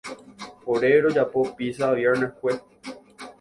Ore 0.75 0.89
rojapo 1.03 1.43
pizza 1.59 1.91
vierneskue. 2.01 2.57